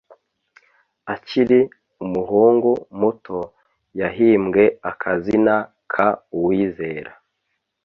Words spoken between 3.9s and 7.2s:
yahimbwe akazina ka "uwizera"